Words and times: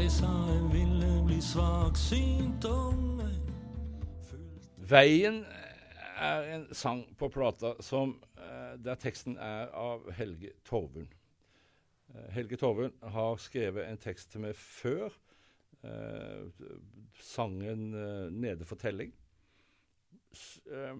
De 0.00 0.06
sa 0.08 0.28
jeg 0.48 0.68
ville 0.72 1.08
bli 1.26 1.36
svaksynt 1.44 2.64
om 2.64 3.18
jeg 3.20 4.38
Veien 4.88 5.42
er 6.16 6.46
en 6.54 6.62
sang 6.72 7.02
på 7.20 7.28
plata 7.28 7.74
som, 7.84 8.14
eh, 8.40 8.78
der 8.80 8.96
teksten 8.96 9.36
er 9.36 9.68
av 9.76 10.08
Helge 10.16 10.54
Torvund. 10.64 11.10
Eh, 12.14 12.30
Helge 12.32 12.56
Torvund 12.56 12.96
har 13.02 13.36
skrevet 13.36 13.90
en 13.90 14.00
tekst 14.00 14.32
til 14.32 14.40
meg 14.40 14.56
før. 14.56 15.12
eh, 15.84 16.48
sangen 17.20 17.94
eh, 17.94 18.30
'Nede 18.32 18.64
fortelling'. 18.64 19.12
S 20.32 20.60
eh, 20.72 20.96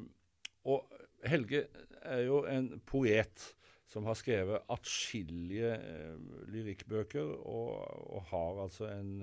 og 0.64 0.92
Helge 1.24 1.66
er 2.02 2.20
jo 2.20 2.44
en 2.44 2.80
poet 2.86 3.56
som 3.90 4.06
har 4.06 4.18
skrevet 4.18 4.66
atskillige 4.70 5.74
eh, 5.76 6.16
lyrikkbøker, 6.52 7.34
og, 7.42 7.86
og 8.14 8.28
har 8.30 8.64
altså 8.66 8.90
en 8.94 9.14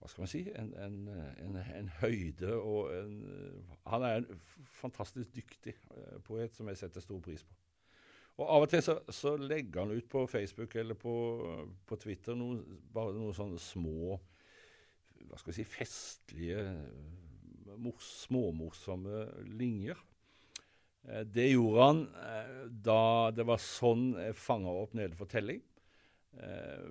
hva 0.00 0.08
skal 0.08 0.22
man 0.22 0.30
si, 0.32 0.40
en, 0.56 0.70
en, 0.80 0.94
en, 1.44 1.56
en 1.60 1.88
høyde 2.00 2.54
og 2.56 2.86
Han 3.92 4.04
er 4.06 4.22
en 4.22 4.38
fantastisk 4.80 5.34
dyktig 5.36 5.74
eh, 5.76 6.14
poet 6.24 6.56
som 6.56 6.70
jeg 6.72 6.80
setter 6.80 7.04
stor 7.04 7.20
pris 7.20 7.44
på. 7.44 7.52
Og 8.40 8.46
Av 8.48 8.64
og 8.64 8.70
til 8.72 8.80
så, 8.80 8.96
så 9.12 9.34
legger 9.36 9.82
han 9.84 9.92
ut 9.92 10.08
på 10.08 10.24
Facebook 10.30 10.74
eller 10.80 10.96
på, 10.96 11.12
på 11.84 11.98
Twitter 12.00 12.38
noe, 12.38 12.62
bare 12.94 13.12
noen 13.12 13.36
sånne 13.36 13.60
små 13.60 14.16
hva 15.28 15.36
skal 15.36 15.52
vi 15.52 15.58
si, 15.58 15.66
festlige, 15.68 16.62
mors, 17.78 18.06
småmorsomme 18.24 19.26
linjer. 19.52 20.00
Eh, 21.08 21.24
Det 21.26 21.48
gjorde 21.50 21.86
han 21.86 22.02
eh, 22.14 22.64
da 22.70 23.30
det 23.34 23.46
var 23.48 23.62
sånn 23.62 24.12
jeg 24.18 24.38
fanga 24.38 24.72
opp 24.82 24.96
nede 24.98 25.16
for 25.18 25.30
telling. 25.30 25.62
Eh, 26.36 26.90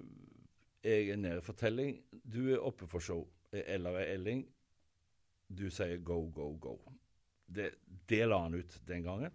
jeg 0.84 1.12
er 1.14 1.20
nede 1.20 1.44
for 1.44 1.60
telling, 1.60 1.98
du 2.24 2.54
er 2.54 2.64
oppe 2.64 2.88
for 2.88 3.04
show. 3.04 3.26
Eller 3.52 3.98
er 4.00 4.14
Elling, 4.16 4.44
du 5.50 5.68
sier 5.74 5.98
go, 6.06 6.22
go, 6.32 6.54
go. 6.62 6.76
Det, 7.50 7.72
det 8.08 8.22
la 8.28 8.44
han 8.44 8.56
ut 8.56 8.76
den 8.86 9.04
gangen. 9.04 9.34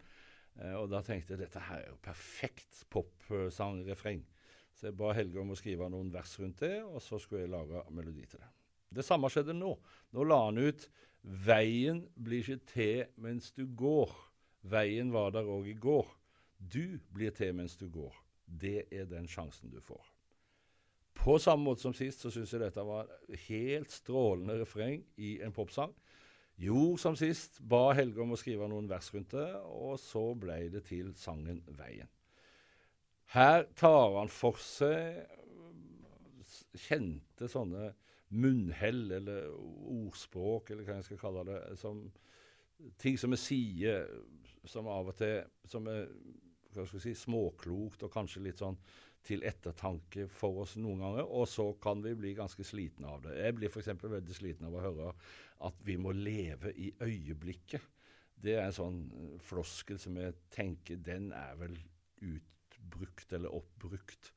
Og 0.78 0.86
da 0.86 1.00
tenkte 1.03 1.34
jeg 1.34 1.41
dette 1.41 1.59
her 1.66 1.81
er 1.81 1.88
jo 1.91 1.97
perfekt 1.98 2.84
popsangrefreng. 2.94 4.20
Så 4.70 4.86
jeg 4.86 4.97
ba 5.00 5.11
Helge 5.19 5.41
om 5.42 5.50
å 5.50 5.56
skrive 5.59 5.88
noen 5.91 6.12
vers 6.14 6.36
rundt 6.38 6.62
det, 6.62 6.77
og 6.86 7.03
så 7.03 7.19
skulle 7.19 7.42
jeg 7.42 7.50
lage 7.50 7.83
melodi 7.91 8.22
til 8.31 8.38
det. 8.38 8.53
Det 8.94 9.03
samme 9.03 9.27
skjedde 9.34 9.56
nå. 9.59 9.72
Nå 10.14 10.27
la 10.31 10.44
han 10.47 10.62
ut 10.62 10.86
'Veien 11.25 12.05
blir 12.14 12.44
ikke 12.44 12.66
til 12.70 13.05
mens 13.16 13.50
du 13.50 13.66
går'. 13.66 14.14
Veien 14.64 15.12
var 15.12 15.34
der 15.34 15.48
òg 15.48 15.68
i 15.68 15.78
går. 15.78 16.08
Du 16.58 16.98
blir 17.12 17.34
til 17.36 17.54
mens 17.56 17.76
du 17.76 17.88
går. 17.92 18.14
Det 18.44 18.86
er 18.92 19.08
den 19.08 19.28
sjansen 19.28 19.72
du 19.72 19.80
får. 19.84 20.04
På 21.14 21.38
samme 21.38 21.68
måte 21.68 21.84
som 21.84 21.94
sist 21.96 22.24
så 22.24 22.32
syns 22.32 22.52
jeg 22.52 22.62
dette 22.64 22.84
var 22.84 23.10
helt 23.46 23.92
strålende 23.92 24.58
refreng 24.60 25.04
i 25.16 25.36
en 25.44 25.54
popsang. 25.54 25.92
Jo, 26.60 26.96
som 27.00 27.16
sist, 27.18 27.58
ba 27.60 27.92
Helge 27.96 28.22
om 28.22 28.34
å 28.34 28.38
skrive 28.38 28.66
noen 28.70 28.88
vers 28.90 29.08
rundt 29.14 29.32
det, 29.34 29.48
og 29.66 29.96
så 29.98 30.22
ble 30.38 30.68
det 30.70 30.84
til 30.86 31.14
sangen 31.18 31.62
'Veien'. 31.66 32.10
Her 33.34 33.64
tar 33.74 34.18
han 34.18 34.30
for 34.30 34.60
seg 34.62 35.24
kjente 36.78 37.48
sånne 37.50 37.94
munnhell, 38.34 39.10
eller 39.16 39.48
ordspråk, 39.50 40.70
eller 40.70 40.86
hva 40.86 41.00
jeg 41.00 41.08
skal 41.08 41.18
kalle 41.18 41.44
det, 41.48 41.58
som 41.78 42.04
ting 42.98 43.19
som 43.19 43.34
vi 43.34 43.41
sier 43.41 44.06
som 44.70 44.88
av 44.91 45.12
og 45.12 45.16
til 45.19 45.42
som 45.70 45.88
er 45.91 46.08
hva 46.75 46.84
skal 46.88 47.02
si, 47.02 47.14
småklokt 47.14 48.02
og 48.02 48.12
kanskje 48.12 48.42
litt 48.42 48.62
sånn 48.62 48.78
til 49.25 49.44
ettertanke 49.47 50.26
for 50.28 50.64
oss 50.64 50.75
noen 50.76 51.00
ganger, 51.00 51.25
og 51.25 51.47
så 51.48 51.70
kan 51.80 52.02
vi 52.04 52.12
bli 52.19 52.34
ganske 52.36 52.66
slitne 52.66 53.08
av 53.08 53.22
det. 53.24 53.38
Jeg 53.41 53.56
blir 53.56 53.72
f.eks. 53.72 53.92
veldig 54.03 54.36
sliten 54.36 54.69
av 54.69 54.76
å 54.76 54.82
høre 54.84 55.12
at 55.64 55.78
vi 55.86 55.97
må 55.97 56.12
leve 56.12 56.74
i 56.76 56.91
øyeblikket. 57.00 57.86
Det 58.44 58.58
er 58.58 58.66
en 58.66 58.76
sånn 58.76 58.98
eh, 59.16 59.36
floskel 59.41 60.00
som 60.03 60.19
jeg 60.20 60.36
tenker 60.53 61.00
den 61.00 61.30
er 61.32 61.56
vel 61.56 61.78
utbrukt 62.20 63.32
eller 63.32 63.54
oppbrukt. 63.56 64.34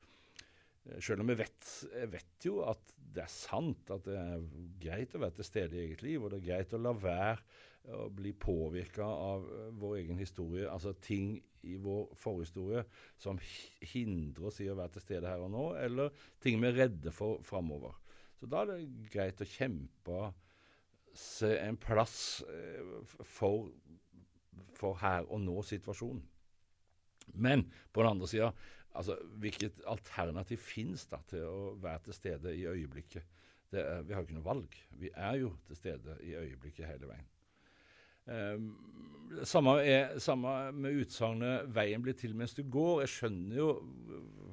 Eh, 0.88 1.00
Selv 1.04 1.24
om 1.24 1.32
jeg 1.32 1.42
vet, 1.44 1.70
jeg 1.92 2.12
vet 2.12 2.48
jo 2.48 2.60
at 2.68 2.94
det 3.14 3.24
er 3.24 3.32
sant 3.32 3.90
at 3.94 4.04
det 4.06 4.18
er 4.20 4.44
greit 4.82 5.14
å 5.16 5.22
være 5.22 5.38
til 5.38 5.48
stede 5.48 5.78
i 5.78 5.86
eget 5.86 6.04
liv, 6.04 6.22
og 6.22 6.32
det 6.32 6.42
er 6.42 6.48
greit 6.50 6.76
å 6.76 6.82
la 6.82 6.94
være 6.96 7.38
å 7.96 8.08
bli 8.12 8.34
påvirka 8.36 9.06
av 9.06 9.46
eh, 9.48 9.68
vår 9.80 10.00
egen 10.02 10.20
historie, 10.20 10.68
altså 10.68 10.94
ting 11.04 11.36
i 11.66 11.74
vår 11.82 12.12
forhistorie 12.16 12.84
som 13.18 13.38
hindrer 13.92 14.50
oss 14.50 14.60
i 14.62 14.68
å 14.70 14.76
være 14.78 14.96
til 14.96 15.04
stede 15.06 15.30
her 15.30 15.42
og 15.42 15.50
nå, 15.54 15.64
eller 15.80 16.12
ting 16.42 16.60
vi 16.62 16.68
er 16.70 16.78
redde 16.84 17.12
for 17.14 17.42
framover. 17.46 17.96
Så 18.38 18.46
da 18.46 18.62
er 18.62 18.70
det 18.70 19.08
greit 19.10 19.40
å 19.42 19.48
kjempe 19.48 20.28
seg 21.18 21.56
en 21.64 21.78
plass 21.80 22.44
eh, 22.46 23.14
for, 23.26 23.70
for 24.78 25.00
her 25.02 25.26
og 25.26 25.42
nå-situasjonen. 25.42 26.22
Men 27.34 27.66
på 27.92 28.00
den 28.04 28.14
andre 28.14 28.28
sida, 28.30 28.52
altså, 28.94 29.18
hvilket 29.42 29.82
alternativ 29.86 30.62
fins 30.62 31.06
da 31.10 31.20
til 31.28 31.44
å 31.48 31.74
være 31.82 32.06
til 32.08 32.16
stede 32.16 32.54
i 32.56 32.66
øyeblikket? 32.66 33.26
Er, 33.72 34.02
vi 34.02 34.14
har 34.14 34.22
jo 34.22 34.28
ikke 34.28 34.38
noe 34.38 34.48
valg. 34.48 34.78
Vi 35.00 35.10
er 35.12 35.34
jo 35.42 35.52
til 35.66 35.76
stede 35.76 36.16
i 36.24 36.36
øyeblikket 36.38 36.88
hele 36.88 37.10
veien. 37.10 37.26
Um, 38.28 38.70
samme, 39.44 39.78
er, 39.84 40.18
samme 40.20 40.72
med 40.72 41.00
utsagnet 41.00 41.68
'veien 41.72 42.02
blir 42.02 42.16
til 42.16 42.34
mens 42.36 42.54
du 42.54 42.62
går'. 42.62 43.00
Jeg 43.00 43.08
skjønner 43.08 43.56
jo 43.56 43.68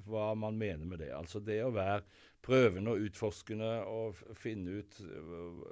hva 0.06 0.34
man 0.36 0.58
mener 0.58 0.86
med 0.86 1.00
det. 1.04 1.12
Altså 1.16 1.40
det 1.40 1.64
å 1.64 1.74
være 1.76 2.02
prøvende 2.46 2.92
og 2.92 3.08
utforskende 3.08 3.72
og 3.90 4.16
finne 4.38 4.80
ut 4.80 5.00
øh, 5.02 5.64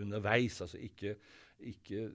underveis. 0.00 0.60
Altså 0.60 0.78
ikke, 0.78 1.16
ikke 1.58 2.10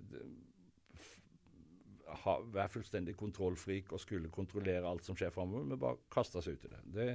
ha, 2.23 2.37
være 2.53 2.73
fullstendig 2.73 3.15
kontrollfrik 3.19 3.93
og 3.93 4.01
skulle 4.03 4.31
kontrollere 4.33 4.87
alt 4.87 5.05
som 5.07 5.17
skjer 5.17 5.33
framover, 5.35 5.67
men 5.67 5.81
bare 5.81 5.99
kaste 6.11 6.41
seg 6.43 6.57
ut 6.57 6.67
i 6.67 6.73
det. 6.73 6.81
det 6.95 7.09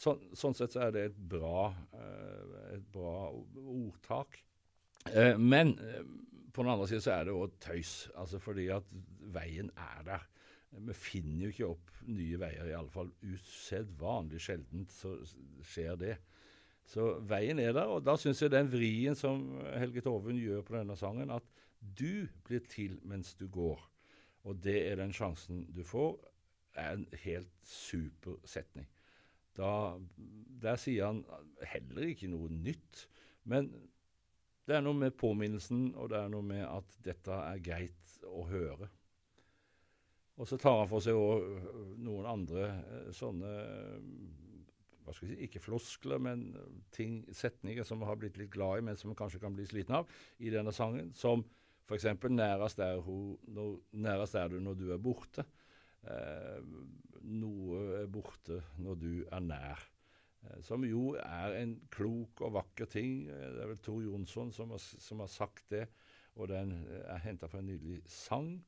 sånn, 0.00 0.22
sånn 0.36 0.56
sett 0.56 0.74
så 0.74 0.86
er 0.86 0.94
det 0.96 1.04
et 1.10 1.20
bra, 1.34 1.70
eh, 1.96 2.56
et 2.76 2.88
bra 2.94 3.30
ordtak. 3.30 4.40
Eh, 5.10 5.36
men 5.38 5.74
eh, 5.80 6.02
på 6.52 6.64
den 6.64 6.72
andre 6.72 6.88
siden 6.90 7.04
så 7.04 7.14
er 7.16 7.28
det 7.28 7.36
òg 7.36 7.56
tøys, 7.62 7.94
altså 8.18 8.40
fordi 8.42 8.68
at 8.74 8.86
veien 9.34 9.70
er 9.76 10.02
der. 10.08 10.26
Vi 10.70 10.94
finner 10.94 11.46
jo 11.46 11.52
ikke 11.52 11.70
opp 11.72 12.02
nye 12.06 12.38
veier, 12.38 12.68
i 12.70 12.76
alle 12.78 12.92
fall 12.94 13.10
usedvanlig 13.26 14.42
sjeldent 14.42 14.92
så 14.94 15.16
skjer 15.66 15.96
det. 15.98 16.16
Så 16.90 17.12
veien 17.26 17.58
er 17.62 17.74
der, 17.74 17.90
og 17.90 18.04
da 18.06 18.16
syns 18.18 18.40
jeg 18.42 18.52
den 18.54 18.70
vrien 18.70 19.18
som 19.18 19.42
Helge 19.78 20.02
Torvund 20.02 20.40
gjør 20.42 20.64
på 20.66 20.76
denne 20.78 20.96
sangen, 20.98 21.30
at 21.30 21.46
du 21.80 22.26
blir 22.46 22.62
til 22.70 22.98
mens 23.08 23.34
du 23.38 23.46
går, 23.50 23.82
og 24.48 24.60
det 24.64 24.78
er 24.88 25.00
den 25.00 25.12
sjansen 25.12 25.66
du 25.74 25.82
får, 25.86 26.14
er 26.78 26.96
en 26.96 27.06
helt 27.24 27.52
super 27.66 28.38
setning. 28.48 28.86
Da, 29.58 29.98
der 30.62 30.78
sier 30.80 31.10
han 31.10 31.24
heller 31.66 32.06
ikke 32.08 32.30
noe 32.30 32.48
nytt, 32.52 33.06
men 33.50 33.68
det 34.68 34.76
er 34.78 34.84
noe 34.84 34.96
med 34.96 35.16
påminnelsen, 35.18 35.90
og 35.98 36.12
det 36.12 36.20
er 36.20 36.32
noe 36.32 36.46
med 36.46 36.62
at 36.62 36.98
dette 37.04 37.34
er 37.34 37.62
greit 37.64 38.20
å 38.28 38.44
høre. 38.48 38.88
Og 40.40 40.48
så 40.48 40.56
tar 40.60 40.78
han 40.78 40.88
for 40.88 41.04
seg 41.04 41.18
òg 41.18 41.98
noen 42.00 42.28
andre 42.30 42.68
eh, 42.70 43.08
sånne 43.12 43.50
eh, 43.60 43.96
hva 45.04 45.12
skal 45.16 45.26
jeg 45.26 45.34
si, 45.34 45.46
Ikke 45.48 45.62
floskler, 45.64 46.20
men 46.22 46.44
ting, 46.94 47.24
setninger 47.34 47.84
som 47.84 48.00
vi 48.00 48.08
har 48.08 48.20
blitt 48.20 48.38
litt 48.38 48.52
glad 48.54 48.80
i, 48.80 48.84
men 48.86 48.96
som 48.96 49.10
vi 49.10 49.18
kanskje 49.18 49.40
kan 49.42 49.56
bli 49.56 49.66
sliten 49.68 49.98
av 49.98 50.12
i 50.38 50.52
denne 50.54 50.72
sangen. 50.76 51.10
Som 51.18 51.42
f.eks.: 51.88 52.04
nærest 52.30 52.78
er, 52.78 53.00
'Nærest 53.92 54.34
er 54.34 54.48
du 54.48 54.60
når 54.60 54.74
du 54.74 54.92
er 54.92 54.98
borte'. 54.98 55.44
Eh, 56.08 56.60
noe 57.28 57.80
er 58.00 58.06
borte 58.06 58.62
når 58.80 58.94
du 59.00 59.10
er 59.30 59.40
nær. 59.44 59.82
Eh, 60.44 60.60
Som 60.64 60.84
jo 60.84 61.14
er 61.20 61.58
en 61.60 61.74
klok 61.92 62.40
og 62.40 62.54
vakker 62.56 62.88
ting. 62.88 63.28
Eh, 63.28 63.50
Det 63.52 63.62
er 63.62 63.66
vel 63.66 63.78
Tor 63.84 64.00
Jonsson 64.00 64.52
som 64.52 64.70
har, 64.70 64.78
som 64.78 65.20
har 65.20 65.26
sagt 65.26 65.64
det, 65.70 65.88
og 66.36 66.48
den 66.48 66.72
er 66.88 67.18
henta 67.18 67.46
fra 67.46 67.58
en 67.58 67.66
nydelig 67.66 68.02
sang. 68.06 68.64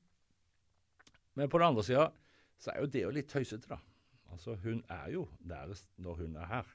Men 1.35 1.49
på 1.49 1.59
den 1.59 1.67
andre 1.67 1.85
sida 1.85 2.11
så 2.59 2.71
er 2.71 2.81
jo 2.81 2.87
det 2.87 3.03
jo 3.03 3.11
litt 3.11 3.29
tøysete, 3.29 3.69
da. 3.69 3.79
Altså, 4.33 4.55
hun 4.63 4.85
er 4.89 5.11
jo 5.13 5.27
nærest 5.41 5.89
når 5.97 6.15
hun 6.15 6.37
er 6.37 6.47
her. 6.47 6.69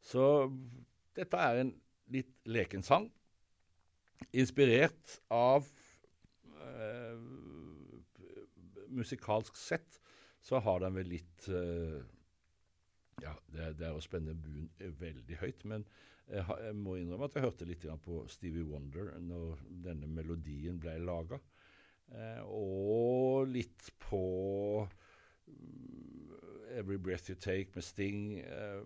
Så 0.00 0.48
dette 1.16 1.36
er 1.36 1.60
en 1.60 1.74
litt 2.08 2.32
leken 2.46 2.82
sang. 2.82 3.10
Inspirert 4.32 5.18
av 5.32 5.66
eh, 6.60 7.18
Musikalsk 8.88 9.56
sett 9.56 10.00
så 10.40 10.60
har 10.64 10.80
den 10.80 10.96
vel 10.96 11.10
litt 11.12 11.48
eh, 11.52 11.98
Ja, 13.22 13.34
det, 13.52 13.72
det 13.80 13.88
er 13.88 13.96
å 13.96 14.04
spenne 14.04 14.36
buen 14.38 14.68
veldig 15.00 15.40
høyt, 15.40 15.64
men 15.68 15.86
jeg, 16.28 16.44
jeg 16.44 16.76
må 16.76 16.98
innrømme 16.98 17.28
at 17.28 17.36
jeg 17.36 17.46
hørte 17.46 17.66
litt 17.68 17.86
på 18.04 18.22
Stevie 18.30 18.66
Wonder 18.68 19.14
når 19.22 19.62
denne 19.84 20.10
melodien 20.12 20.78
ble 20.80 20.98
laga. 21.00 21.40
Eh, 22.12 22.42
og 22.44 23.48
litt 23.52 23.90
på 24.04 24.22
mm, 25.48 26.34
Every 26.78 26.98
Breath 27.00 27.30
You 27.30 27.36
Take 27.40 27.74
med 27.74 27.84
Sting. 27.84 28.38
Eh, 28.44 28.82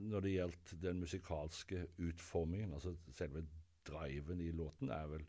når 0.00 0.24
det 0.24 0.34
gjaldt 0.34 0.74
den 0.82 1.00
musikalske 1.04 1.86
utformingen. 2.00 2.72
Altså 2.76 2.96
selve 3.16 3.44
driven 3.86 4.40
i 4.40 4.50
låten 4.52 4.90
er 4.90 5.06
vel 5.10 5.24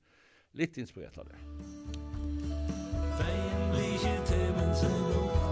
litt 0.60 0.78
inspirert 0.82 1.18
av 1.22 1.30
det. 1.32 1.40
Veien 3.22 3.64
blir 3.72 3.96
ikke 3.96 4.18
til 4.32 4.52
mens 4.60 4.86
så. 4.86 5.51